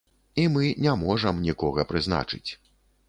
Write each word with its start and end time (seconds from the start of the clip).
І 0.43 0.45
мы 0.53 0.69
не 0.87 0.93
можам 1.03 1.43
некага 1.49 1.87
прызначыць. 1.93 2.47